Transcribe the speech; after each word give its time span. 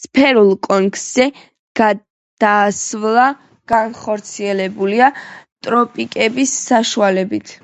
სფერულ 0.00 0.50
კონქზე 0.66 1.26
გადასვლა 1.80 3.26
განხორციელებულია 3.74 5.12
ტრომპების 5.20 6.58
საშუალებით. 6.70 7.58